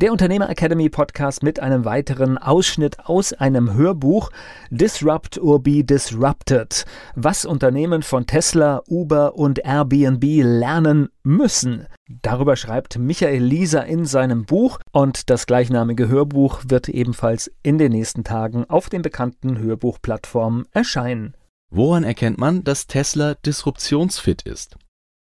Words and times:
Der 0.00 0.12
Unternehmer 0.12 0.48
Academy 0.48 0.88
Podcast 0.88 1.42
mit 1.42 1.60
einem 1.60 1.84
weiteren 1.84 2.38
Ausschnitt 2.38 3.00
aus 3.00 3.34
einem 3.34 3.74
Hörbuch 3.74 4.30
Disrupt 4.70 5.36
or 5.38 5.62
Be 5.62 5.84
Disrupted. 5.84 6.86
Was 7.16 7.44
Unternehmen 7.44 8.02
von 8.02 8.24
Tesla, 8.24 8.82
Uber 8.88 9.34
und 9.34 9.58
Airbnb 9.58 10.24
lernen 10.42 11.10
müssen. 11.22 11.86
Darüber 12.22 12.56
schreibt 12.56 12.96
Michael 12.96 13.44
Lieser 13.44 13.84
in 13.84 14.06
seinem 14.06 14.46
Buch 14.46 14.78
und 14.90 15.28
das 15.28 15.44
gleichnamige 15.44 16.08
Hörbuch 16.08 16.62
wird 16.66 16.88
ebenfalls 16.88 17.52
in 17.62 17.76
den 17.76 17.92
nächsten 17.92 18.24
Tagen 18.24 18.64
auf 18.70 18.88
den 18.88 19.02
bekannten 19.02 19.58
Hörbuchplattformen 19.58 20.64
erscheinen. 20.72 21.34
Woran 21.70 22.04
erkennt 22.04 22.38
man, 22.38 22.64
dass 22.64 22.86
Tesla 22.86 23.34
disruptionsfit 23.34 24.40
ist? 24.48 24.78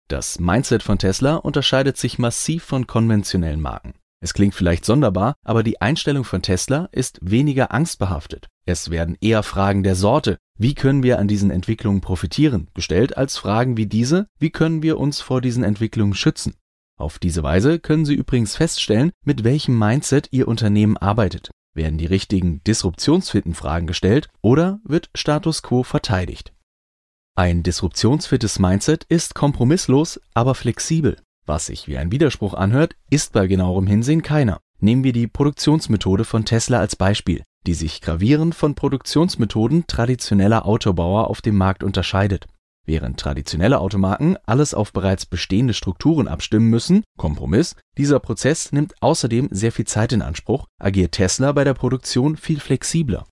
Das 0.08 0.39
Mindset 0.39 0.83
von 0.83 0.97
Tesla 0.97 1.36
unterscheidet 1.36 1.97
sich 1.97 2.17
massiv 2.17 2.64
von 2.64 2.88
konventionellen 2.88 3.59
Marken. 3.59 3.98
Es 4.21 4.33
klingt 4.33 4.53
vielleicht 4.53 4.85
sonderbar, 4.85 5.35
aber 5.43 5.63
die 5.63 5.79
Einstellung 5.81 6.25
von 6.25 6.41
Tesla 6.41 6.89
ist 6.91 7.19
weniger 7.21 7.71
angstbehaftet. 7.71 8.47
Es 8.65 8.89
werden 8.89 9.17
eher 9.21 9.43
Fragen 9.43 9.83
der 9.83 9.95
Sorte, 9.95 10.37
wie 10.57 10.75
können 10.75 11.03
wir 11.03 11.19
an 11.19 11.27
diesen 11.27 11.51
Entwicklungen 11.51 12.01
profitieren, 12.01 12.67
gestellt 12.73 13.17
als 13.17 13.37
Fragen 13.37 13.77
wie 13.77 13.85
diese, 13.85 14.27
wie 14.37 14.49
können 14.49 14.83
wir 14.83 14.99
uns 14.99 15.21
vor 15.21 15.39
diesen 15.39 15.63
Entwicklungen 15.63 16.13
schützen. 16.13 16.55
Auf 16.97 17.17
diese 17.17 17.43
Weise 17.43 17.79
können 17.79 18.03
Sie 18.03 18.13
übrigens 18.13 18.57
feststellen, 18.57 19.11
mit 19.23 19.45
welchem 19.45 19.77
Mindset 19.77 20.27
Ihr 20.31 20.49
Unternehmen 20.49 20.97
arbeitet. 20.97 21.49
Werden 21.73 21.97
die 21.97 22.05
richtigen 22.05 22.61
disruptionsfitten 22.65 23.53
Fragen 23.53 23.87
gestellt 23.87 24.27
oder 24.41 24.81
wird 24.83 25.09
Status 25.15 25.63
quo 25.63 25.83
verteidigt? 25.83 26.53
Ein 27.35 27.63
disruptionsfittes 27.63 28.59
Mindset 28.59 29.05
ist 29.05 29.33
kompromisslos, 29.33 30.19
aber 30.33 30.55
flexibel. 30.55 31.15
Was 31.50 31.66
sich 31.66 31.88
wie 31.88 31.97
ein 31.97 32.11
Widerspruch 32.11 32.53
anhört, 32.53 32.94
ist 33.09 33.33
bei 33.33 33.47
genauerem 33.47 33.88
Hinsehen 33.88 34.22
keiner. 34.22 34.59
Nehmen 34.81 35.03
wir 35.03 35.14
die 35.14 35.25
Produktionsmethode 35.25 36.23
von 36.23 36.45
Tesla 36.45 36.78
als 36.78 36.95
Beispiel, 36.95 37.42
die 37.66 37.73
sich 37.73 38.02
gravierend 38.02 38.53
von 38.53 38.75
Produktionsmethoden 38.75 39.88
traditioneller 39.88 40.67
Autobauer 40.67 41.27
auf 41.27 41.42
dem 41.42 41.58
Markt 41.58 41.83
unterscheidet. 41.83 42.45
Während 42.86 43.20
traditionelle 43.20 43.80
Automarken 43.80 44.38
alles 44.45 44.75
auf 44.75 44.94
bereits 44.94 45.25
bestehende 45.25 45.73
Strukturen 45.73 46.27
abstimmen 46.27 46.70
müssen, 46.70 47.03
Kompromiss, 47.17 47.75
dieser 47.97 48.20
Prozess 48.20 48.72
nimmt 48.72 48.94
außerdem 49.02 49.50
sehr 49.50 49.72
viel 49.72 49.88
Zeit 49.88 50.11
in 50.14 50.22
Anspruch, 50.22 50.67
agiert 50.80 51.14
Tesla 51.14 51.52
bei 51.53 51.64
der 51.64 51.73
Produktion 51.73 52.38
viel 52.38 52.59
flexibler. 52.59 53.25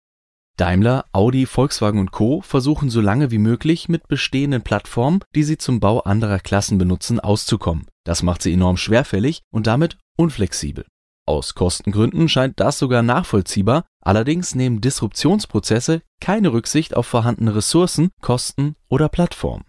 Daimler, 0.58 1.05
Audi, 1.11 1.45
Volkswagen 1.45 2.00
und 2.00 2.11
Co. 2.11 2.41
versuchen 2.41 2.89
so 2.89 3.00
lange 3.00 3.30
wie 3.30 3.38
möglich 3.38 3.89
mit 3.89 4.08
bestehenden 4.08 4.64
Plattformen, 4.64 5.19
die 5.36 5.44
sie 5.44 5.59
zum 5.59 5.80
Bau 5.80 5.99
anderer 5.99 6.39
Klassen 6.39 6.80
benutzen, 6.80 7.19
auszukommen. 7.19 7.86
Das 8.03 8.23
macht 8.23 8.41
sie 8.41 8.53
enorm 8.53 8.75
schwerfällig 8.75 9.43
und 9.52 9.67
damit 9.67 9.99
unflexibel. 10.17 10.86
Aus 11.27 11.54
Kostengründen 11.54 12.27
scheint 12.27 12.59
das 12.59 12.80
sogar 12.80 13.04
nachvollziehbar, 13.04 13.86
allerdings 14.02 14.55
nehmen 14.55 14.82
Disruptionsprozesse 14.82 16.02
keine 16.20 16.52
Rücksicht 16.54 16.95
auf 16.95 17.05
vorhandene 17.05 17.53
Ressourcen, 17.53 18.09
Kosten 18.21 18.76
oder 18.89 19.09
Plattformen. 19.09 19.65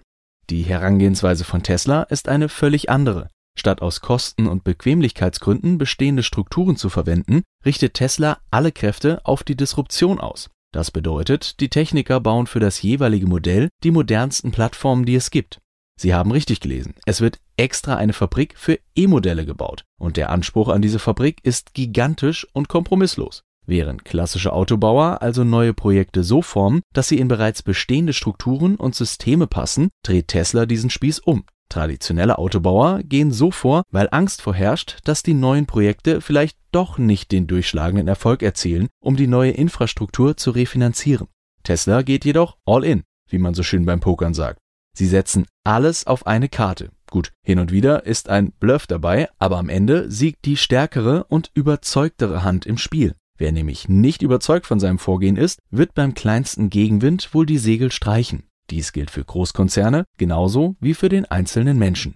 Die 0.48 0.62
Herangehensweise 0.62 1.44
von 1.44 1.62
Tesla 1.62 2.04
ist 2.04 2.28
eine 2.28 2.48
völlig 2.48 2.88
andere. 2.88 3.28
Statt 3.58 3.82
aus 3.82 4.00
Kosten- 4.00 4.46
und 4.46 4.64
Bequemlichkeitsgründen 4.64 5.76
bestehende 5.76 6.22
Strukturen 6.22 6.76
zu 6.76 6.88
verwenden, 6.88 7.42
richtet 7.66 7.94
Tesla 7.94 8.38
alle 8.50 8.72
Kräfte 8.72 9.20
auf 9.24 9.42
die 9.42 9.56
Disruption 9.56 10.20
aus. 10.20 10.48
Das 10.72 10.90
bedeutet, 10.90 11.60
die 11.60 11.68
Techniker 11.68 12.20
bauen 12.20 12.46
für 12.46 12.60
das 12.60 12.82
jeweilige 12.82 13.26
Modell 13.26 13.68
die 13.82 13.90
modernsten 13.90 14.50
Plattformen, 14.50 15.04
die 15.04 15.14
es 15.14 15.30
gibt. 15.30 15.60
Sie 16.00 16.14
haben 16.14 16.30
richtig 16.30 16.60
gelesen. 16.60 16.94
Es 17.06 17.20
wird 17.20 17.38
extra 17.56 17.96
eine 17.96 18.12
Fabrik 18.12 18.56
für 18.56 18.78
E-Modelle 18.94 19.44
gebaut. 19.44 19.84
Und 19.98 20.16
der 20.16 20.30
Anspruch 20.30 20.68
an 20.68 20.80
diese 20.80 21.00
Fabrik 21.00 21.40
ist 21.42 21.74
gigantisch 21.74 22.46
und 22.52 22.68
kompromisslos. 22.68 23.42
Während 23.66 24.04
klassische 24.04 24.52
Autobauer 24.52 25.20
also 25.20 25.44
neue 25.44 25.74
Projekte 25.74 26.22
so 26.22 26.40
formen, 26.40 26.82
dass 26.94 27.08
sie 27.08 27.18
in 27.18 27.28
bereits 27.28 27.62
bestehende 27.62 28.12
Strukturen 28.12 28.76
und 28.76 28.94
Systeme 28.94 29.46
passen, 29.46 29.90
dreht 30.02 30.28
Tesla 30.28 30.66
diesen 30.66 30.88
Spieß 30.88 31.18
um. 31.18 31.44
Traditionelle 31.68 32.38
Autobauer 32.38 33.02
gehen 33.02 33.30
so 33.30 33.50
vor, 33.50 33.82
weil 33.90 34.08
Angst 34.10 34.42
vorherrscht, 34.42 34.98
dass 35.04 35.22
die 35.22 35.34
neuen 35.34 35.66
Projekte 35.66 36.20
vielleicht 36.20 36.56
doch 36.72 36.98
nicht 36.98 37.30
den 37.32 37.46
durchschlagenden 37.46 38.08
Erfolg 38.08 38.42
erzielen, 38.42 38.88
um 39.00 39.16
die 39.16 39.26
neue 39.26 39.52
Infrastruktur 39.52 40.36
zu 40.36 40.50
refinanzieren. 40.50 41.28
Tesla 41.62 42.02
geht 42.02 42.24
jedoch 42.24 42.56
all 42.64 42.84
in, 42.84 43.02
wie 43.28 43.38
man 43.38 43.54
so 43.54 43.62
schön 43.62 43.84
beim 43.84 44.00
Pokern 44.00 44.34
sagt. 44.34 44.58
Sie 44.96 45.06
setzen 45.06 45.46
alles 45.64 46.06
auf 46.06 46.26
eine 46.26 46.48
Karte. 46.48 46.90
Gut, 47.10 47.32
hin 47.42 47.58
und 47.58 47.72
wieder 47.72 48.04
ist 48.04 48.28
ein 48.28 48.52
Bluff 48.52 48.86
dabei, 48.86 49.28
aber 49.38 49.58
am 49.58 49.68
Ende 49.68 50.10
siegt 50.10 50.44
die 50.44 50.56
stärkere 50.56 51.24
und 51.24 51.50
überzeugtere 51.54 52.42
Hand 52.42 52.66
im 52.66 52.78
Spiel. 52.78 53.14
Wer 53.38 53.52
nämlich 53.52 53.88
nicht 53.88 54.22
überzeugt 54.22 54.66
von 54.66 54.80
seinem 54.80 54.98
Vorgehen 54.98 55.36
ist, 55.36 55.60
wird 55.70 55.94
beim 55.94 56.14
kleinsten 56.14 56.70
Gegenwind 56.70 57.32
wohl 57.32 57.46
die 57.46 57.58
Segel 57.58 57.92
streichen. 57.92 58.42
Dies 58.70 58.92
gilt 58.92 59.10
für 59.10 59.24
Großkonzerne 59.24 60.04
genauso 60.16 60.76
wie 60.80 60.94
für 60.94 61.08
den 61.08 61.24
einzelnen 61.24 61.78
Menschen. 61.78 62.14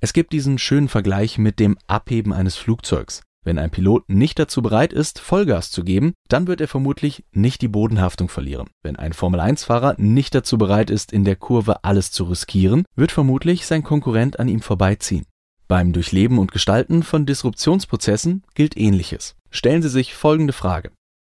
Es 0.00 0.12
gibt 0.12 0.32
diesen 0.32 0.58
schönen 0.58 0.88
Vergleich 0.88 1.38
mit 1.38 1.58
dem 1.58 1.76
Abheben 1.86 2.32
eines 2.32 2.56
Flugzeugs. 2.56 3.22
Wenn 3.42 3.58
ein 3.58 3.70
Pilot 3.70 4.08
nicht 4.08 4.38
dazu 4.38 4.60
bereit 4.60 4.92
ist, 4.92 5.18
Vollgas 5.18 5.70
zu 5.70 5.82
geben, 5.82 6.12
dann 6.28 6.46
wird 6.46 6.60
er 6.60 6.68
vermutlich 6.68 7.24
nicht 7.32 7.62
die 7.62 7.68
Bodenhaftung 7.68 8.28
verlieren. 8.28 8.68
Wenn 8.82 8.96
ein 8.96 9.14
Formel-1-Fahrer 9.14 9.94
nicht 9.98 10.34
dazu 10.34 10.58
bereit 10.58 10.90
ist, 10.90 11.10
in 11.10 11.24
der 11.24 11.36
Kurve 11.36 11.84
alles 11.84 12.12
zu 12.12 12.24
riskieren, 12.24 12.84
wird 12.96 13.12
vermutlich 13.12 13.64
sein 13.64 13.82
Konkurrent 13.82 14.38
an 14.38 14.48
ihm 14.48 14.60
vorbeiziehen. 14.60 15.24
Beim 15.68 15.92
Durchleben 15.94 16.38
und 16.38 16.52
Gestalten 16.52 17.02
von 17.02 17.24
Disruptionsprozessen 17.24 18.42
gilt 18.54 18.76
Ähnliches. 18.76 19.36
Stellen 19.50 19.82
Sie 19.82 19.88
sich 19.88 20.14
folgende 20.14 20.52
Frage. 20.52 20.90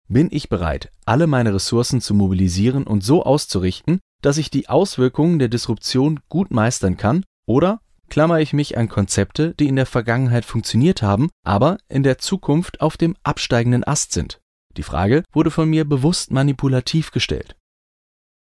Bin 0.07 0.29
ich 0.31 0.49
bereit, 0.49 0.91
alle 1.05 1.27
meine 1.27 1.53
Ressourcen 1.53 2.01
zu 2.01 2.13
mobilisieren 2.13 2.85
und 2.85 3.03
so 3.03 3.23
auszurichten, 3.23 3.99
dass 4.21 4.37
ich 4.37 4.49
die 4.49 4.69
Auswirkungen 4.69 5.39
der 5.39 5.49
Disruption 5.49 6.19
gut 6.29 6.51
meistern 6.51 6.97
kann, 6.97 7.23
oder 7.45 7.81
klammere 8.09 8.41
ich 8.41 8.53
mich 8.53 8.77
an 8.77 8.89
Konzepte, 8.89 9.53
die 9.55 9.67
in 9.67 9.75
der 9.75 9.85
Vergangenheit 9.85 10.45
funktioniert 10.45 11.01
haben, 11.01 11.29
aber 11.43 11.77
in 11.89 12.03
der 12.03 12.17
Zukunft 12.17 12.81
auf 12.81 12.97
dem 12.97 13.15
absteigenden 13.23 13.83
Ast 13.83 14.11
sind. 14.11 14.39
Die 14.77 14.83
Frage 14.83 15.23
wurde 15.31 15.51
von 15.51 15.69
mir 15.69 15.85
bewusst 15.85 16.31
manipulativ 16.31 17.11
gestellt. 17.11 17.55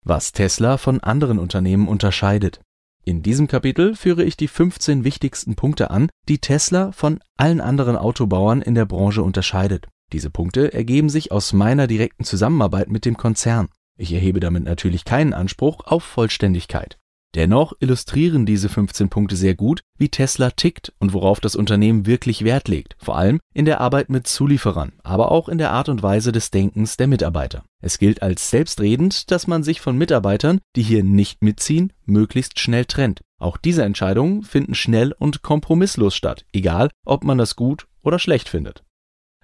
Was 0.03 0.31
Tesla 0.31 0.77
von 0.77 0.99
anderen 0.99 1.39
Unternehmen 1.39 1.87
unterscheidet. 1.87 2.61
In 3.05 3.21
diesem 3.21 3.47
Kapitel 3.47 3.95
führe 3.95 4.23
ich 4.23 4.37
die 4.37 4.47
15 4.47 5.03
wichtigsten 5.03 5.55
Punkte 5.55 5.91
an, 5.91 6.09
die 6.29 6.39
Tesla 6.39 6.91
von 6.91 7.19
allen 7.37 7.61
anderen 7.61 7.97
Autobauern 7.97 8.61
in 8.61 8.75
der 8.75 8.85
Branche 8.85 9.23
unterscheidet. 9.23 9.87
Diese 10.11 10.29
Punkte 10.29 10.73
ergeben 10.73 11.09
sich 11.09 11.31
aus 11.31 11.53
meiner 11.53 11.87
direkten 11.87 12.23
Zusammenarbeit 12.23 12.89
mit 12.89 13.05
dem 13.05 13.17
Konzern. 13.17 13.69
Ich 13.97 14.11
erhebe 14.13 14.39
damit 14.39 14.63
natürlich 14.63 15.05
keinen 15.05 15.33
Anspruch 15.33 15.81
auf 15.85 16.03
Vollständigkeit. 16.03 16.97
Dennoch 17.35 17.73
illustrieren 17.79 18.45
diese 18.45 18.69
15 18.69 19.09
Punkte 19.09 19.35
sehr 19.35 19.55
gut, 19.55 19.81
wie 19.97 20.09
Tesla 20.09 20.51
tickt 20.51 20.93
und 20.99 21.13
worauf 21.13 21.39
das 21.39 21.55
Unternehmen 21.55 22.05
wirklich 22.05 22.43
Wert 22.43 22.67
legt, 22.67 22.95
vor 22.99 23.17
allem 23.17 23.39
in 23.55 23.65
der 23.65 23.81
Arbeit 23.81 24.09
mit 24.09 24.27
Zulieferern, 24.27 24.93
aber 25.03 25.31
auch 25.31 25.49
in 25.49 25.57
der 25.57 25.71
Art 25.71 25.89
und 25.89 26.03
Weise 26.03 26.31
des 26.31 26.51
Denkens 26.51 26.95
der 26.95 27.07
Mitarbeiter. 27.07 27.63
Es 27.81 27.97
gilt 27.97 28.21
als 28.21 28.51
selbstredend, 28.51 29.31
dass 29.31 29.47
man 29.47 29.63
sich 29.63 29.81
von 29.81 29.97
Mitarbeitern, 29.97 30.59
die 30.75 30.83
hier 30.83 31.03
nicht 31.03 31.43
mitziehen, 31.43 31.91
möglichst 32.05 32.59
schnell 32.59 32.85
trennt. 32.85 33.21
Auch 33.39 33.57
diese 33.57 33.83
Entscheidungen 33.83 34.43
finden 34.43 34.75
schnell 34.75 35.11
und 35.17 35.41
kompromisslos 35.41 36.15
statt, 36.15 36.45
egal 36.53 36.89
ob 37.03 37.23
man 37.23 37.39
das 37.39 37.55
gut 37.55 37.87
oder 38.03 38.19
schlecht 38.19 38.47
findet. 38.47 38.83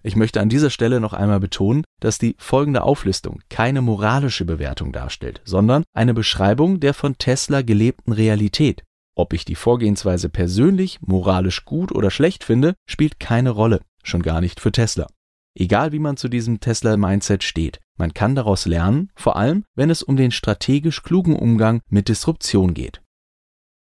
Ich 0.04 0.16
möchte 0.16 0.40
an 0.42 0.50
dieser 0.50 0.70
Stelle 0.70 1.00
noch 1.00 1.14
einmal 1.14 1.40
betonen, 1.40 1.84
dass 2.00 2.18
die 2.18 2.36
folgende 2.38 2.84
Auflistung 2.84 3.42
keine 3.50 3.82
moralische 3.82 4.46
Bewertung 4.46 4.92
darstellt, 4.92 5.42
sondern 5.44 5.84
eine 5.94 6.14
Beschreibung 6.14 6.80
der 6.80 6.94
von 6.94 7.18
Tesla 7.18 7.62
gelebten 7.62 8.14
Realität. 8.14 8.84
Ob 9.16 9.34
ich 9.34 9.44
die 9.44 9.56
Vorgehensweise 9.56 10.30
persönlich 10.30 11.00
moralisch 11.02 11.66
gut 11.66 11.92
oder 11.92 12.10
schlecht 12.10 12.44
finde, 12.44 12.76
spielt 12.86 13.20
keine 13.20 13.50
Rolle, 13.50 13.82
schon 14.04 14.22
gar 14.22 14.40
nicht 14.40 14.62
für 14.62 14.72
Tesla. 14.72 15.08
Egal 15.56 15.92
wie 15.92 16.00
man 16.00 16.16
zu 16.16 16.30
diesem 16.30 16.62
Tesla-Mindset 16.62 17.44
steht, 17.44 17.80
man 17.98 18.14
kann 18.14 18.36
daraus 18.36 18.66
lernen, 18.66 19.12
vor 19.16 19.36
allem 19.36 19.66
wenn 19.76 19.90
es 19.90 20.04
um 20.04 20.16
den 20.16 20.32
strategisch 20.32 21.04
klugen 21.04 21.36
Umgang 21.36 21.82
mit 21.90 22.08
Disruption 22.08 22.74
geht. 22.74 23.02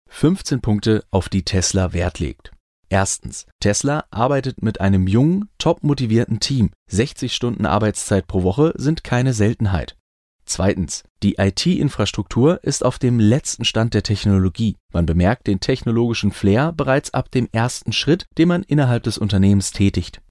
15 0.10 0.62
Punkte, 0.62 1.04
auf 1.12 1.28
die 1.28 1.44
Tesla 1.44 1.92
Wert 1.92 2.20
legt. 2.20 2.54
Erstens, 2.90 3.46
Tesla 3.60 4.06
arbeitet 4.12 4.62
mit 4.62 4.80
einem 4.80 5.08
jungen, 5.08 5.50
top 5.58 5.84
motivierten 5.84 6.40
Team. 6.40 6.72
60 6.90 7.34
Stunden 7.34 7.66
Arbeitszeit 7.66 8.28
pro 8.28 8.44
Woche 8.44 8.74
sind 8.78 9.04
keine 9.04 9.34
Seltenheit. 9.34 9.98
Zweitens, 10.46 11.04
die 11.24 11.36
IT-Infrastruktur 11.38 12.64
ist 12.64 12.86
auf 12.86 13.00
dem 13.00 13.20
letzten 13.20 13.66
Stand 13.66 13.94
der 13.94 14.04
Technologie. 14.04 14.78
Man 14.94 15.06
bemerkt 15.06 15.48
den 15.48 15.60
technologischen 15.60 16.32
Flair 16.32 16.72
bereits 16.72 17.14
ab 17.14 17.30
dem 17.32 17.50
ersten 17.52 17.92
Schritt, 17.92 18.26
den 18.38 18.48
man 18.48 18.64
innerhalb 18.64 19.04
des 19.04 19.18
Unternehmens 19.18 19.72
tätigt. 19.72 20.22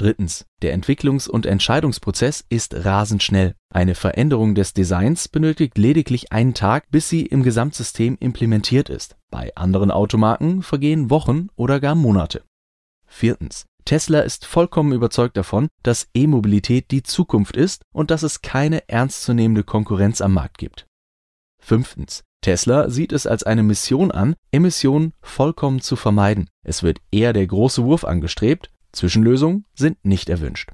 Drittens, 0.00 0.46
der 0.62 0.74
Entwicklungs- 0.74 1.28
und 1.28 1.44
Entscheidungsprozess 1.44 2.46
ist 2.48 2.86
rasend 2.86 3.22
schnell. 3.22 3.54
Eine 3.68 3.94
Veränderung 3.94 4.54
des 4.54 4.72
Designs 4.72 5.28
benötigt 5.28 5.76
lediglich 5.76 6.32
einen 6.32 6.54
Tag, 6.54 6.90
bis 6.90 7.10
sie 7.10 7.26
im 7.26 7.42
Gesamtsystem 7.42 8.16
implementiert 8.18 8.88
ist. 8.88 9.18
Bei 9.30 9.54
anderen 9.56 9.90
Automarken 9.90 10.62
vergehen 10.62 11.10
Wochen 11.10 11.48
oder 11.54 11.80
gar 11.80 11.94
Monate. 11.94 12.44
Viertens, 13.06 13.66
Tesla 13.84 14.20
ist 14.20 14.46
vollkommen 14.46 14.92
überzeugt 14.92 15.36
davon, 15.36 15.68
dass 15.82 16.08
E-Mobilität 16.14 16.90
die 16.92 17.02
Zukunft 17.02 17.54
ist 17.54 17.82
und 17.92 18.10
dass 18.10 18.22
es 18.22 18.40
keine 18.40 18.88
ernstzunehmende 18.88 19.64
Konkurrenz 19.64 20.22
am 20.22 20.32
Markt 20.32 20.56
gibt. 20.56 20.86
Fünftens. 21.62 22.22
Tesla 22.40 22.88
sieht 22.88 23.12
es 23.12 23.26
als 23.26 23.42
eine 23.42 23.62
Mission 23.62 24.10
an, 24.10 24.34
Emissionen 24.50 25.12
vollkommen 25.20 25.82
zu 25.82 25.94
vermeiden. 25.94 26.48
Es 26.64 26.82
wird 26.82 27.02
eher 27.10 27.34
der 27.34 27.46
große 27.46 27.84
Wurf 27.84 28.04
angestrebt, 28.04 28.70
Zwischenlösungen 28.92 29.64
sind 29.74 30.04
nicht 30.04 30.28
erwünscht. 30.28 30.70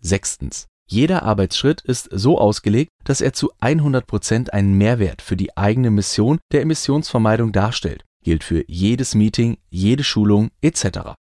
Sechstens. 0.00 0.66
Jeder 0.90 1.22
Arbeitsschritt 1.22 1.82
ist 1.82 2.08
so 2.10 2.38
ausgelegt, 2.38 2.90
dass 3.04 3.20
er 3.20 3.34
zu 3.34 3.52
100 3.60 4.06
Prozent 4.06 4.52
einen 4.54 4.72
Mehrwert 4.72 5.20
für 5.20 5.36
die 5.36 5.54
eigene 5.56 5.90
Mission 5.90 6.38
der 6.50 6.62
Emissionsvermeidung 6.62 7.52
darstellt. 7.52 8.04
Gilt 8.24 8.42
für 8.42 8.64
jedes 8.68 9.14
Meeting, 9.14 9.58
jede 9.68 10.02
Schulung 10.02 10.50
etc. 10.62 11.14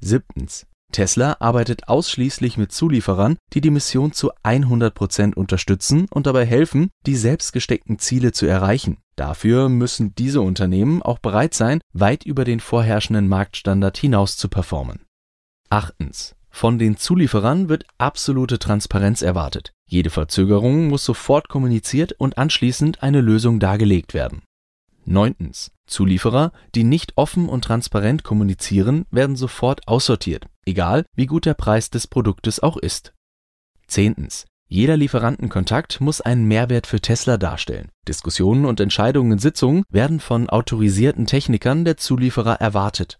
Siebtens. 0.00 0.66
Tesla 0.92 1.38
arbeitet 1.40 1.88
ausschließlich 1.88 2.56
mit 2.56 2.70
Zulieferern, 2.70 3.36
die 3.52 3.60
die 3.60 3.70
Mission 3.70 4.12
zu 4.12 4.30
100 4.44 4.94
Prozent 4.94 5.36
unterstützen 5.36 6.06
und 6.08 6.26
dabei 6.26 6.46
helfen, 6.46 6.90
die 7.04 7.16
selbst 7.16 7.52
gesteckten 7.52 7.98
Ziele 7.98 8.30
zu 8.30 8.46
erreichen. 8.46 8.98
Dafür 9.16 9.68
müssen 9.68 10.14
diese 10.14 10.40
Unternehmen 10.40 11.02
auch 11.02 11.18
bereit 11.18 11.54
sein, 11.54 11.80
weit 11.92 12.24
über 12.24 12.44
den 12.44 12.60
vorherrschenden 12.60 13.26
Marktstandard 13.26 13.96
hinaus 13.96 14.36
zu 14.36 14.48
performen. 14.48 15.00
Achtens. 15.74 16.36
Von 16.50 16.78
den 16.78 16.98
Zulieferern 16.98 17.68
wird 17.68 17.84
absolute 17.98 18.60
Transparenz 18.60 19.22
erwartet. 19.22 19.72
Jede 19.90 20.08
Verzögerung 20.08 20.86
muss 20.86 21.04
sofort 21.04 21.48
kommuniziert 21.48 22.12
und 22.12 22.38
anschließend 22.38 23.02
eine 23.02 23.20
Lösung 23.20 23.58
dargelegt 23.58 24.14
werden. 24.14 24.42
Neuntens. 25.04 25.72
Zulieferer, 25.88 26.52
die 26.76 26.84
nicht 26.84 27.14
offen 27.16 27.48
und 27.48 27.64
transparent 27.64 28.22
kommunizieren, 28.22 29.06
werden 29.10 29.34
sofort 29.34 29.88
aussortiert, 29.88 30.46
egal 30.64 31.06
wie 31.16 31.26
gut 31.26 31.44
der 31.44 31.54
Preis 31.54 31.90
des 31.90 32.06
Produktes 32.06 32.60
auch 32.60 32.76
ist. 32.76 33.12
Zehntens. 33.88 34.46
Jeder 34.68 34.96
Lieferantenkontakt 34.96 36.00
muss 36.00 36.20
einen 36.20 36.44
Mehrwert 36.44 36.86
für 36.86 37.00
Tesla 37.00 37.36
darstellen. 37.36 37.90
Diskussionen 38.06 38.64
und 38.64 38.78
Entscheidungen 38.78 39.32
in 39.32 39.38
Sitzungen 39.40 39.82
werden 39.88 40.20
von 40.20 40.48
autorisierten 40.48 41.26
Technikern 41.26 41.84
der 41.84 41.96
Zulieferer 41.96 42.60
erwartet. 42.60 43.18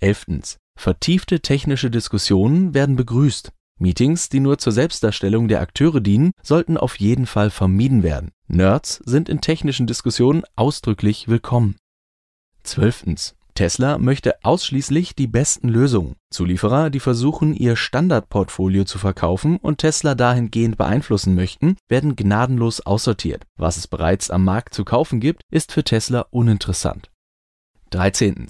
Elftens. 0.00 0.58
Vertiefte 0.76 1.40
technische 1.40 1.90
Diskussionen 1.90 2.74
werden 2.74 2.96
begrüßt. 2.96 3.50
Meetings, 3.78 4.28
die 4.28 4.40
nur 4.40 4.58
zur 4.58 4.72
Selbstdarstellung 4.72 5.48
der 5.48 5.60
Akteure 5.60 6.00
dienen, 6.00 6.32
sollten 6.42 6.76
auf 6.76 6.96
jeden 6.96 7.26
Fall 7.26 7.50
vermieden 7.50 8.02
werden. 8.02 8.30
Nerds 8.46 9.02
sind 9.04 9.28
in 9.28 9.40
technischen 9.40 9.86
Diskussionen 9.86 10.44
ausdrücklich 10.54 11.28
willkommen. 11.28 11.76
Zwölftens. 12.62 13.34
Tesla 13.54 13.96
möchte 13.96 14.44
ausschließlich 14.44 15.14
die 15.14 15.26
besten 15.26 15.68
Lösungen. 15.68 16.16
Zulieferer, 16.30 16.90
die 16.90 17.00
versuchen, 17.00 17.54
ihr 17.54 17.74
Standardportfolio 17.74 18.84
zu 18.84 18.98
verkaufen 18.98 19.56
und 19.56 19.78
Tesla 19.78 20.14
dahingehend 20.14 20.76
beeinflussen 20.76 21.34
möchten, 21.34 21.76
werden 21.88 22.16
gnadenlos 22.16 22.80
aussortiert. 22.80 23.44
Was 23.56 23.78
es 23.78 23.88
bereits 23.88 24.30
am 24.30 24.44
Markt 24.44 24.74
zu 24.74 24.84
kaufen 24.84 25.20
gibt, 25.20 25.42
ist 25.50 25.72
für 25.72 25.84
Tesla 25.84 26.26
uninteressant. 26.30 27.10
13. 27.90 28.46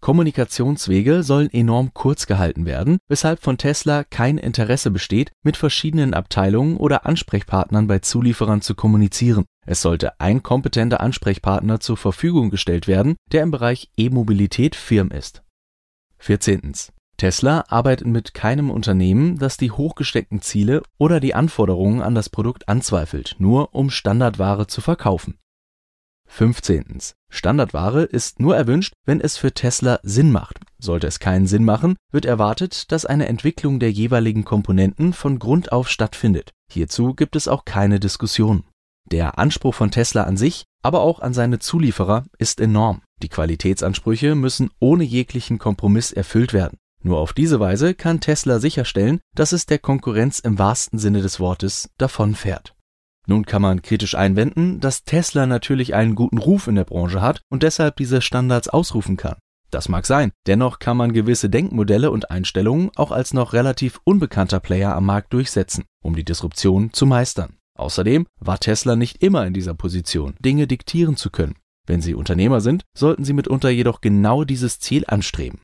Kommunikationswege 0.00 1.22
sollen 1.22 1.52
enorm 1.52 1.92
kurz 1.92 2.26
gehalten 2.26 2.64
werden, 2.64 2.98
weshalb 3.08 3.42
von 3.42 3.58
Tesla 3.58 4.04
kein 4.04 4.38
Interesse 4.38 4.90
besteht, 4.90 5.32
mit 5.42 5.56
verschiedenen 5.56 6.14
Abteilungen 6.14 6.76
oder 6.76 7.06
Ansprechpartnern 7.06 7.86
bei 7.86 7.98
Zulieferern 7.98 8.62
zu 8.62 8.74
kommunizieren. 8.74 9.44
Es 9.66 9.82
sollte 9.82 10.18
ein 10.20 10.42
kompetenter 10.42 11.00
Ansprechpartner 11.00 11.80
zur 11.80 11.96
Verfügung 11.96 12.50
gestellt 12.50 12.88
werden, 12.88 13.16
der 13.30 13.42
im 13.42 13.50
Bereich 13.50 13.90
E-Mobilität 13.96 14.74
firm 14.74 15.10
ist. 15.10 15.42
14. 16.18 16.72
Tesla 17.16 17.64
arbeitet 17.68 18.06
mit 18.06 18.32
keinem 18.32 18.70
Unternehmen, 18.70 19.38
das 19.38 19.58
die 19.58 19.70
hochgesteckten 19.70 20.40
Ziele 20.40 20.82
oder 20.96 21.20
die 21.20 21.34
Anforderungen 21.34 22.00
an 22.00 22.14
das 22.14 22.30
Produkt 22.30 22.68
anzweifelt, 22.68 23.36
nur 23.38 23.74
um 23.74 23.90
Standardware 23.90 24.66
zu 24.66 24.80
verkaufen. 24.80 25.38
15. 26.30 26.84
Standardware 27.28 28.04
ist 28.04 28.40
nur 28.40 28.56
erwünscht, 28.56 28.94
wenn 29.04 29.20
es 29.20 29.36
für 29.36 29.52
Tesla 29.52 29.98
Sinn 30.02 30.30
macht. 30.30 30.60
Sollte 30.78 31.06
es 31.06 31.18
keinen 31.18 31.46
Sinn 31.46 31.64
machen, 31.64 31.96
wird 32.12 32.24
erwartet, 32.24 32.90
dass 32.92 33.04
eine 33.04 33.28
Entwicklung 33.28 33.80
der 33.80 33.90
jeweiligen 33.90 34.44
Komponenten 34.44 35.12
von 35.12 35.38
Grund 35.38 35.72
auf 35.72 35.90
stattfindet. 35.90 36.52
Hierzu 36.70 37.14
gibt 37.14 37.36
es 37.36 37.48
auch 37.48 37.64
keine 37.64 38.00
Diskussion. 38.00 38.64
Der 39.10 39.38
Anspruch 39.38 39.74
von 39.74 39.90
Tesla 39.90 40.22
an 40.22 40.36
sich, 40.36 40.64
aber 40.82 41.00
auch 41.00 41.20
an 41.20 41.34
seine 41.34 41.58
Zulieferer 41.58 42.24
ist 42.38 42.60
enorm. 42.60 43.02
Die 43.22 43.28
Qualitätsansprüche 43.28 44.34
müssen 44.34 44.70
ohne 44.78 45.04
jeglichen 45.04 45.58
Kompromiss 45.58 46.12
erfüllt 46.12 46.52
werden. 46.52 46.78
Nur 47.02 47.18
auf 47.18 47.32
diese 47.32 47.60
Weise 47.60 47.94
kann 47.94 48.20
Tesla 48.20 48.60
sicherstellen, 48.60 49.20
dass 49.34 49.52
es 49.52 49.66
der 49.66 49.78
Konkurrenz 49.78 50.38
im 50.38 50.58
wahrsten 50.58 50.98
Sinne 50.98 51.22
des 51.22 51.40
Wortes 51.40 51.90
davonfährt. 51.98 52.74
Nun 53.30 53.46
kann 53.46 53.62
man 53.62 53.80
kritisch 53.80 54.16
einwenden, 54.16 54.80
dass 54.80 55.04
Tesla 55.04 55.46
natürlich 55.46 55.94
einen 55.94 56.16
guten 56.16 56.38
Ruf 56.38 56.66
in 56.66 56.74
der 56.74 56.82
Branche 56.82 57.22
hat 57.22 57.42
und 57.48 57.62
deshalb 57.62 57.94
diese 57.94 58.22
Standards 58.22 58.66
ausrufen 58.66 59.16
kann. 59.16 59.36
Das 59.70 59.88
mag 59.88 60.04
sein, 60.04 60.32
dennoch 60.48 60.80
kann 60.80 60.96
man 60.96 61.12
gewisse 61.12 61.48
Denkmodelle 61.48 62.10
und 62.10 62.32
Einstellungen 62.32 62.90
auch 62.96 63.12
als 63.12 63.32
noch 63.32 63.52
relativ 63.52 64.00
unbekannter 64.02 64.58
Player 64.58 64.96
am 64.96 65.06
Markt 65.06 65.32
durchsetzen, 65.32 65.84
um 66.02 66.16
die 66.16 66.24
Disruption 66.24 66.92
zu 66.92 67.06
meistern. 67.06 67.54
Außerdem 67.78 68.26
war 68.40 68.58
Tesla 68.58 68.96
nicht 68.96 69.22
immer 69.22 69.46
in 69.46 69.54
dieser 69.54 69.74
Position, 69.74 70.34
Dinge 70.40 70.66
diktieren 70.66 71.14
zu 71.14 71.30
können. 71.30 71.54
Wenn 71.86 72.02
Sie 72.02 72.14
Unternehmer 72.14 72.60
sind, 72.60 72.82
sollten 72.98 73.22
Sie 73.22 73.32
mitunter 73.32 73.70
jedoch 73.70 74.00
genau 74.00 74.42
dieses 74.42 74.80
Ziel 74.80 75.04
anstreben. 75.06 75.60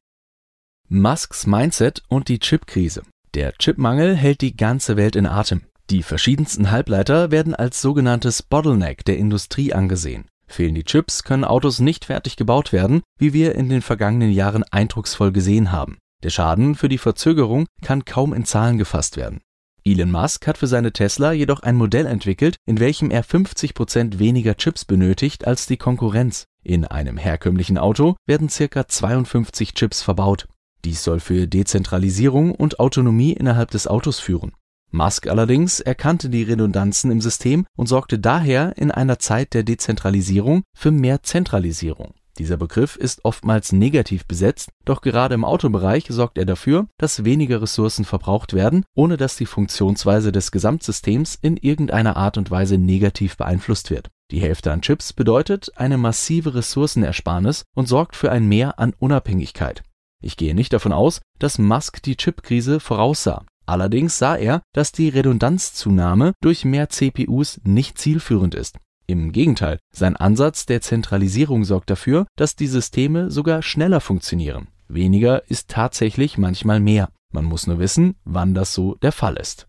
Musks 0.88 1.48
Mindset 1.48 2.04
und 2.06 2.28
die 2.28 2.38
Chipkrise. 2.38 3.02
Der 3.34 3.54
Chipmangel 3.54 4.14
hält 4.14 4.40
die 4.40 4.56
ganze 4.56 4.96
Welt 4.96 5.16
in 5.16 5.26
Atem. 5.26 5.62
Die 5.88 6.02
verschiedensten 6.02 6.72
Halbleiter 6.72 7.30
werden 7.30 7.54
als 7.54 7.80
sogenanntes 7.80 8.42
Bottleneck 8.42 9.04
der 9.04 9.18
Industrie 9.18 9.72
angesehen. 9.72 10.26
Fehlen 10.48 10.74
die 10.74 10.82
Chips, 10.82 11.22
können 11.22 11.44
Autos 11.44 11.78
nicht 11.78 12.06
fertig 12.06 12.36
gebaut 12.36 12.72
werden, 12.72 13.02
wie 13.18 13.32
wir 13.32 13.54
in 13.54 13.68
den 13.68 13.82
vergangenen 13.82 14.32
Jahren 14.32 14.64
eindrucksvoll 14.64 15.30
gesehen 15.30 15.70
haben. 15.70 15.98
Der 16.24 16.30
Schaden 16.30 16.74
für 16.74 16.88
die 16.88 16.98
Verzögerung 16.98 17.66
kann 17.82 18.04
kaum 18.04 18.32
in 18.32 18.44
Zahlen 18.44 18.78
gefasst 18.78 19.16
werden. 19.16 19.40
Elon 19.84 20.10
Musk 20.10 20.48
hat 20.48 20.58
für 20.58 20.66
seine 20.66 20.92
Tesla 20.92 21.30
jedoch 21.30 21.60
ein 21.60 21.76
Modell 21.76 22.06
entwickelt, 22.06 22.56
in 22.66 22.80
welchem 22.80 23.12
er 23.12 23.22
50 23.22 23.74
Prozent 23.74 24.18
weniger 24.18 24.56
Chips 24.56 24.84
benötigt 24.84 25.46
als 25.46 25.66
die 25.66 25.76
Konkurrenz. 25.76 26.46
In 26.64 26.84
einem 26.84 27.16
herkömmlichen 27.16 27.78
Auto 27.78 28.16
werden 28.26 28.48
ca. 28.48 28.88
52 28.88 29.74
Chips 29.74 30.02
verbaut. 30.02 30.48
Dies 30.84 31.04
soll 31.04 31.20
für 31.20 31.46
Dezentralisierung 31.46 32.52
und 32.56 32.80
Autonomie 32.80 33.32
innerhalb 33.34 33.70
des 33.70 33.86
Autos 33.86 34.18
führen. 34.18 34.52
Musk 34.90 35.26
allerdings 35.26 35.80
erkannte 35.80 36.30
die 36.30 36.42
Redundanzen 36.42 37.10
im 37.10 37.20
System 37.20 37.66
und 37.76 37.86
sorgte 37.88 38.18
daher 38.18 38.76
in 38.76 38.90
einer 38.90 39.18
Zeit 39.18 39.52
der 39.54 39.62
Dezentralisierung 39.62 40.62
für 40.74 40.90
mehr 40.90 41.22
Zentralisierung. 41.22 42.14
Dieser 42.38 42.58
Begriff 42.58 42.96
ist 42.96 43.24
oftmals 43.24 43.72
negativ 43.72 44.26
besetzt, 44.26 44.68
doch 44.84 45.00
gerade 45.00 45.34
im 45.34 45.44
Autobereich 45.44 46.06
sorgt 46.10 46.36
er 46.36 46.44
dafür, 46.44 46.86
dass 46.98 47.24
weniger 47.24 47.62
Ressourcen 47.62 48.04
verbraucht 48.04 48.52
werden, 48.52 48.84
ohne 48.94 49.16
dass 49.16 49.36
die 49.36 49.46
Funktionsweise 49.46 50.32
des 50.32 50.52
Gesamtsystems 50.52 51.38
in 51.40 51.56
irgendeiner 51.56 52.16
Art 52.16 52.36
und 52.36 52.50
Weise 52.50 52.76
negativ 52.76 53.38
beeinflusst 53.38 53.90
wird. 53.90 54.10
Die 54.30 54.40
Hälfte 54.40 54.70
an 54.70 54.82
Chips 54.82 55.12
bedeutet 55.12 55.72
eine 55.76 55.96
massive 55.96 56.54
Ressourcenersparnis 56.54 57.64
und 57.74 57.88
sorgt 57.88 58.16
für 58.16 58.30
ein 58.30 58.46
Mehr 58.46 58.78
an 58.78 58.92
Unabhängigkeit. 58.98 59.82
Ich 60.20 60.36
gehe 60.36 60.54
nicht 60.54 60.72
davon 60.72 60.92
aus, 60.92 61.20
dass 61.38 61.58
Musk 61.58 62.02
die 62.02 62.16
Chipkrise 62.16 62.80
voraussah. 62.80 63.44
Allerdings 63.66 64.16
sah 64.18 64.36
er, 64.36 64.62
dass 64.72 64.92
die 64.92 65.08
Redundanzzunahme 65.08 66.32
durch 66.40 66.64
mehr 66.64 66.88
CPUs 66.88 67.60
nicht 67.64 67.98
zielführend 67.98 68.54
ist. 68.54 68.78
Im 69.08 69.32
Gegenteil, 69.32 69.78
sein 69.92 70.16
Ansatz 70.16 70.66
der 70.66 70.80
Zentralisierung 70.80 71.64
sorgt 71.64 71.90
dafür, 71.90 72.26
dass 72.36 72.56
die 72.56 72.66
Systeme 72.66 73.30
sogar 73.30 73.62
schneller 73.62 74.00
funktionieren. 74.00 74.68
Weniger 74.88 75.48
ist 75.50 75.68
tatsächlich 75.68 76.38
manchmal 76.38 76.80
mehr. 76.80 77.10
Man 77.32 77.44
muss 77.44 77.66
nur 77.66 77.78
wissen, 77.78 78.16
wann 78.24 78.54
das 78.54 78.72
so 78.72 78.94
der 78.96 79.12
Fall 79.12 79.36
ist. 79.36 79.66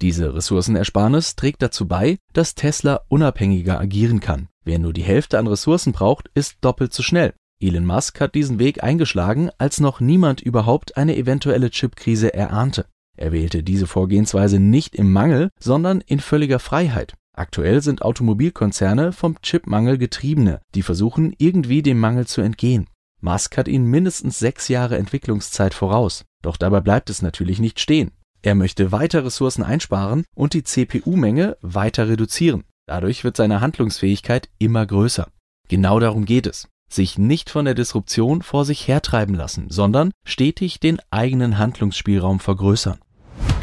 Diese 0.00 0.34
Ressourcenersparnis 0.34 1.36
trägt 1.36 1.62
dazu 1.62 1.86
bei, 1.86 2.18
dass 2.32 2.54
Tesla 2.54 3.00
unabhängiger 3.08 3.78
agieren 3.78 4.20
kann. 4.20 4.48
Wer 4.64 4.78
nur 4.78 4.92
die 4.92 5.02
Hälfte 5.02 5.38
an 5.38 5.46
Ressourcen 5.46 5.92
braucht, 5.92 6.30
ist 6.34 6.56
doppelt 6.62 6.92
so 6.92 7.02
schnell. 7.02 7.34
Elon 7.60 7.86
Musk 7.86 8.20
hat 8.20 8.34
diesen 8.34 8.58
Weg 8.58 8.82
eingeschlagen, 8.82 9.50
als 9.58 9.80
noch 9.80 10.00
niemand 10.00 10.40
überhaupt 10.40 10.96
eine 10.96 11.16
eventuelle 11.16 11.70
Chipkrise 11.70 12.34
erahnte. 12.34 12.86
Er 13.16 13.32
wählte 13.32 13.62
diese 13.62 13.86
Vorgehensweise 13.86 14.58
nicht 14.58 14.94
im 14.94 15.12
Mangel, 15.12 15.50
sondern 15.60 16.00
in 16.00 16.20
völliger 16.20 16.58
Freiheit. 16.58 17.14
Aktuell 17.36 17.82
sind 17.82 18.02
Automobilkonzerne 18.02 19.12
vom 19.12 19.40
Chipmangel 19.42 19.98
getriebene, 19.98 20.60
die 20.74 20.82
versuchen, 20.82 21.34
irgendwie 21.38 21.82
dem 21.82 21.98
Mangel 21.98 22.26
zu 22.26 22.40
entgehen. 22.40 22.88
Musk 23.20 23.56
hat 23.56 23.68
ihnen 23.68 23.86
mindestens 23.86 24.38
sechs 24.38 24.68
Jahre 24.68 24.98
Entwicklungszeit 24.98 25.74
voraus. 25.74 26.24
Doch 26.42 26.56
dabei 26.56 26.80
bleibt 26.80 27.10
es 27.10 27.22
natürlich 27.22 27.58
nicht 27.58 27.80
stehen. 27.80 28.12
Er 28.42 28.54
möchte 28.54 28.92
weiter 28.92 29.24
Ressourcen 29.24 29.62
einsparen 29.62 30.24
und 30.34 30.52
die 30.52 30.62
CPU-Menge 30.62 31.56
weiter 31.62 32.08
reduzieren. 32.08 32.64
Dadurch 32.86 33.24
wird 33.24 33.36
seine 33.36 33.62
Handlungsfähigkeit 33.62 34.50
immer 34.58 34.84
größer. 34.84 35.28
Genau 35.68 35.98
darum 35.98 36.26
geht 36.26 36.46
es. 36.46 36.68
Sich 36.90 37.16
nicht 37.16 37.48
von 37.48 37.64
der 37.64 37.74
Disruption 37.74 38.42
vor 38.42 38.66
sich 38.66 38.86
hertreiben 38.86 39.34
lassen, 39.34 39.70
sondern 39.70 40.12
stetig 40.24 40.80
den 40.80 41.00
eigenen 41.10 41.56
Handlungsspielraum 41.56 42.40
vergrößern. 42.40 42.98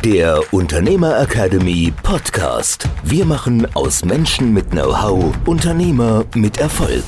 Der 0.03 0.41
Unternehmer 0.51 1.21
Academy 1.21 1.93
Podcast. 2.01 2.89
Wir 3.03 3.23
machen 3.23 3.67
aus 3.75 4.03
Menschen 4.03 4.51
mit 4.51 4.71
Know-how 4.71 5.31
Unternehmer 5.45 6.25
mit 6.33 6.57
Erfolg. 6.57 7.03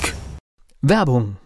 Werbung. 0.80 1.36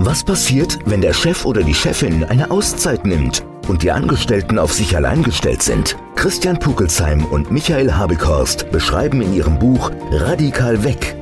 Was 0.00 0.22
passiert, 0.22 0.78
wenn 0.84 1.00
der 1.00 1.14
Chef 1.14 1.46
oder 1.46 1.62
die 1.62 1.72
Chefin 1.72 2.24
eine 2.24 2.50
Auszeit 2.50 3.06
nimmt? 3.06 3.42
und 3.68 3.84
die 3.84 3.92
Angestellten 3.92 4.58
auf 4.58 4.72
sich 4.72 4.96
allein 4.96 5.22
gestellt 5.22 5.62
sind. 5.62 5.96
Christian 6.16 6.58
Pukelsheim 6.58 7.24
und 7.24 7.50
Michael 7.50 7.94
Habekorst 7.94 8.70
beschreiben 8.70 9.22
in 9.22 9.32
ihrem 9.34 9.58
Buch 9.58 9.92
Radikal 10.10 10.82
weg 10.84 11.21